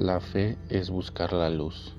La 0.00 0.18
fe 0.18 0.56
es 0.70 0.88
buscar 0.88 1.34
la 1.34 1.50
luz. 1.50 1.94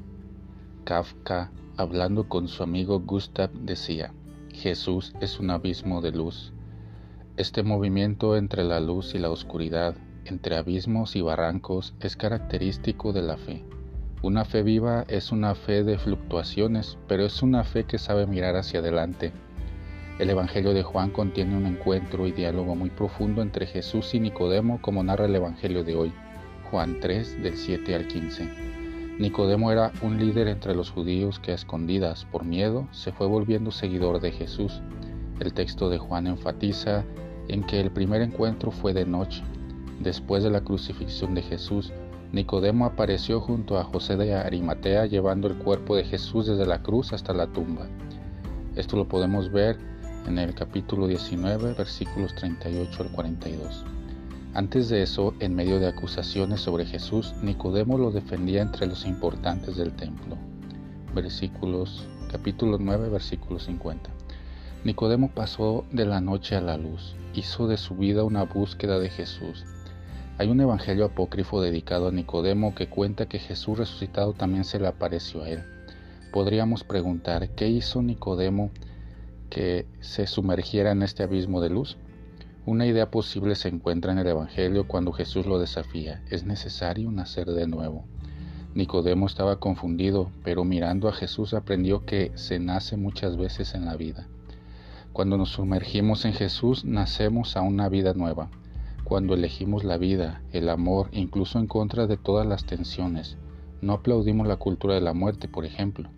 Kafka, 0.86 1.52
hablando 1.78 2.28
con 2.28 2.48
su 2.48 2.64
amigo 2.64 3.00
Gustav, 3.00 3.52
decía, 3.52 4.12
Jesús 4.52 5.14
es 5.22 5.40
un 5.40 5.52
abismo 5.52 6.02
de 6.02 6.12
luz. 6.12 6.52
Este 7.38 7.62
movimiento 7.62 8.38
entre 8.38 8.64
la 8.64 8.80
luz 8.80 9.14
y 9.14 9.20
la 9.20 9.30
oscuridad, 9.30 9.94
entre 10.26 10.56
abismos 10.56 11.16
y 11.16 11.22
barrancos, 11.22 11.94
es 12.00 12.16
característico 12.16 13.14
de 13.14 13.22
la 13.22 13.38
fe. 13.38 13.64
Una 14.24 14.46
fe 14.46 14.64
viva 14.64 15.06
es 15.08 15.32
una 15.32 15.54
fe 15.54 15.84
de 15.84 16.00
fluctuaciones, 16.00 16.98
pero 17.08 17.24
es 17.24 17.44
una 17.44 17.64
fe 17.64 17.84
que 17.84 18.00
sabe 18.00 18.26
mirar 18.26 18.56
hacia 18.56 18.80
adelante. 18.80 19.32
El 20.18 20.32
Evangelio 20.32 20.74
de 20.74 20.82
Juan 20.82 21.12
contiene 21.12 21.56
un 21.56 21.68
encuentro 21.68 22.26
y 22.26 22.32
diálogo 22.32 22.76
muy 22.76 22.90
profundo 22.90 23.44
entre 23.44 23.68
Jesús 23.68 24.16
y 24.16 24.20
Nicodemo 24.20 24.82
como 24.82 25.04
narra 25.04 25.26
el 25.26 25.36
Evangelio 25.36 25.84
de 25.84 25.96
hoy. 25.96 26.14
Juan 26.72 27.02
3 27.02 27.44
del 27.44 27.58
7 27.58 27.96
al 27.96 28.08
15. 28.08 28.48
Nicodemo 29.20 29.74
era 29.74 29.92
un 30.02 30.18
líder 30.18 30.48
entre 30.48 30.74
los 30.74 30.90
judíos 30.90 31.38
que 31.38 31.52
a 31.52 31.56
escondidas 31.56 32.26
por 32.32 32.46
miedo 32.46 32.88
se 32.92 33.12
fue 33.12 33.28
volviendo 33.28 33.72
seguidor 33.72 34.22
de 34.22 34.32
Jesús. 34.32 34.82
El 35.42 35.54
texto 35.54 35.90
de 35.90 35.98
Juan 35.98 36.28
enfatiza 36.28 37.04
en 37.50 37.64
que 37.64 37.82
el 37.82 37.92
primer 37.92 38.22
encuentro 38.22 38.72
fue 38.72 38.94
de 38.94 39.06
noche. 39.06 39.44
Después 40.00 40.46
de 40.46 40.50
la 40.50 40.62
crucifixión 40.62 41.36
de 41.36 41.42
Jesús, 41.42 41.92
Nicodemo 42.32 42.86
apareció 42.86 43.42
junto 43.42 43.78
a 43.78 43.84
José 43.84 44.16
de 44.16 44.34
Arimatea 44.34 45.08
llevando 45.08 45.50
el 45.50 45.58
cuerpo 45.58 45.98
de 45.98 46.06
Jesús 46.06 46.48
desde 46.48 46.66
la 46.66 46.82
cruz 46.82 47.12
hasta 47.12 47.34
la 47.34 47.48
tumba. 47.48 47.86
Esto 48.78 48.96
lo 48.96 49.10
podemos 49.10 49.52
ver 49.52 49.78
en 50.26 50.40
el 50.40 50.56
capítulo 50.56 51.08
19, 51.08 51.74
versículos 51.74 52.34
38 52.36 53.04
al 53.04 53.12
42. 53.12 53.86
Antes 54.54 54.90
de 54.90 55.02
eso, 55.02 55.34
en 55.40 55.56
medio 55.56 55.80
de 55.80 55.88
acusaciones 55.88 56.60
sobre 56.60 56.86
Jesús, 56.86 57.34
Nicodemo 57.42 57.98
lo 57.98 58.12
defendía 58.12 58.62
entre 58.62 58.86
los 58.86 59.06
importantes 59.06 59.78
del 59.78 59.94
templo. 59.94 60.36
Versículos, 61.16 62.06
capítulo 62.30 62.78
9, 62.78 63.08
versículo 63.08 63.60
50. 63.60 64.10
Nicodemo 64.84 65.32
pasó 65.32 65.86
de 65.94 66.06
la 66.06 66.20
noche 66.20 66.58
a 66.58 66.62
la 66.62 66.76
luz, 66.76 67.16
hizo 67.34 67.70
de 67.70 67.78
su 67.78 67.96
vida 67.96 68.26
una 68.26 68.44
búsqueda 68.44 69.00
de 69.00 69.10
Jesús. 69.10 69.64
Hay 70.38 70.50
un 70.50 70.60
evangelio 70.60 71.06
apócrifo 71.06 71.62
dedicado 71.62 72.10
a 72.10 72.12
Nicodemo 72.12 72.76
que 72.76 72.90
cuenta 72.90 73.28
que 73.28 73.40
Jesús 73.40 73.78
resucitado 73.78 74.34
también 74.34 74.66
se 74.66 74.82
le 74.82 74.88
apareció 74.88 75.44
a 75.44 75.50
él. 75.50 75.64
Podríamos 76.34 76.84
preguntar, 76.84 77.52
¿qué 77.52 77.70
hizo 77.70 78.02
Nicodemo 78.02 78.70
que 79.50 79.86
se 80.02 80.28
sumergiera 80.28 80.92
en 80.92 81.04
este 81.04 81.24
abismo 81.24 81.62
de 81.62 81.70
luz? 81.70 81.96
Una 82.64 82.86
idea 82.86 83.10
posible 83.10 83.56
se 83.56 83.70
encuentra 83.70 84.12
en 84.12 84.20
el 84.20 84.28
Evangelio 84.28 84.88
cuando 84.88 85.12
Jesús 85.12 85.48
lo 85.48 85.58
desafía. 85.58 86.22
Es 86.30 86.46
necesario 86.46 87.12
nacer 87.12 87.48
de 87.48 87.66
nuevo. 87.66 88.06
Nicodemo 88.76 89.26
estaba 89.26 89.60
confundido, 89.60 90.30
pero 90.44 90.64
mirando 90.64 91.10
a 91.10 91.14
Jesús 91.14 91.56
aprendió 91.56 92.06
que 92.06 92.32
se 92.36 92.60
nace 92.60 92.98
muchas 92.98 93.36
veces 93.36 93.74
en 93.74 93.86
la 93.86 93.98
vida. 93.98 94.28
Cuando 95.12 95.38
nos 95.38 95.50
sumergimos 95.50 96.24
en 96.24 96.34
Jesús, 96.34 96.86
nacemos 96.86 97.58
a 97.58 97.62
una 97.62 97.90
vida 97.90 98.14
nueva. 98.14 98.52
Cuando 99.06 99.34
elegimos 99.34 99.84
la 99.84 99.98
vida, 99.98 100.44
el 100.52 100.70
amor, 100.70 101.10
incluso 101.14 101.58
en 101.58 101.66
contra 101.66 102.06
de 102.06 102.18
todas 102.18 102.46
las 102.46 102.66
tensiones, 102.66 103.38
no 103.82 103.94
aplaudimos 103.94 104.48
la 104.48 104.58
cultura 104.58 104.94
de 104.94 105.02
la 105.02 105.14
muerte, 105.14 105.48
por 105.48 105.66
ejemplo. 105.66 106.10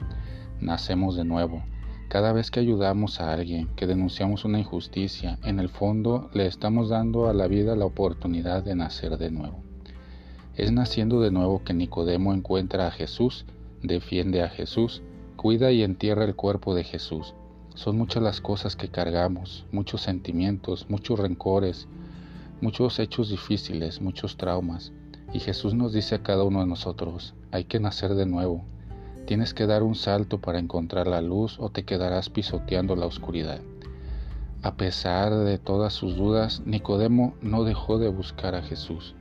Nacemos 0.59 1.15
de 1.15 1.23
nuevo. 1.23 1.63
Cada 2.13 2.31
vez 2.31 2.51
que 2.51 2.59
ayudamos 2.59 3.19
a 3.19 3.33
alguien, 3.33 3.69
que 3.75 3.87
denunciamos 3.87 4.45
una 4.45 4.59
injusticia, 4.59 5.39
en 5.43 5.59
el 5.59 5.67
fondo 5.67 6.29
le 6.31 6.45
estamos 6.45 6.89
dando 6.89 7.27
a 7.27 7.33
la 7.33 7.47
vida 7.47 7.75
la 7.75 7.85
oportunidad 7.85 8.63
de 8.63 8.75
nacer 8.75 9.17
de 9.17 9.31
nuevo. 9.31 9.63
Es 10.55 10.71
naciendo 10.71 11.21
de 11.21 11.31
nuevo 11.31 11.63
que 11.63 11.73
Nicodemo 11.73 12.31
encuentra 12.31 12.85
a 12.85 12.91
Jesús, 12.91 13.47
defiende 13.81 14.43
a 14.43 14.49
Jesús, 14.49 15.01
cuida 15.37 15.71
y 15.71 15.81
entierra 15.81 16.23
el 16.23 16.35
cuerpo 16.35 16.75
de 16.75 16.83
Jesús. 16.83 17.33
Son 17.73 17.97
muchas 17.97 18.21
las 18.21 18.41
cosas 18.41 18.75
que 18.75 18.89
cargamos, 18.89 19.65
muchos 19.71 20.01
sentimientos, 20.01 20.85
muchos 20.89 21.17
rencores, 21.17 21.87
muchos 22.61 22.99
hechos 22.99 23.31
difíciles, 23.31 24.01
muchos 24.01 24.37
traumas. 24.37 24.93
Y 25.33 25.39
Jesús 25.39 25.73
nos 25.73 25.93
dice 25.93 26.13
a 26.13 26.21
cada 26.21 26.43
uno 26.43 26.59
de 26.59 26.67
nosotros, 26.67 27.33
hay 27.49 27.63
que 27.63 27.79
nacer 27.79 28.13
de 28.13 28.27
nuevo, 28.27 28.65
Tienes 29.25 29.53
que 29.53 29.65
dar 29.67 29.83
un 29.83 29.95
salto 29.95 30.39
para 30.39 30.59
encontrar 30.59 31.07
la 31.07 31.21
luz 31.21 31.57
o 31.59 31.69
te 31.69 31.83
quedarás 31.83 32.29
pisoteando 32.29 32.95
la 32.95 33.05
oscuridad. 33.05 33.61
A 34.61 34.75
pesar 34.75 35.33
de 35.33 35.57
todas 35.57 35.93
sus 35.93 36.15
dudas, 36.15 36.61
Nicodemo 36.65 37.35
no 37.41 37.63
dejó 37.63 37.99
de 37.99 38.09
buscar 38.09 38.55
a 38.55 38.61
Jesús. 38.61 39.15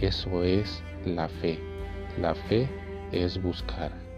Eso 0.00 0.44
es 0.44 0.82
la 1.04 1.28
fe. 1.28 1.60
La 2.20 2.34
fe 2.34 2.68
es 3.12 3.42
buscar. 3.42 4.09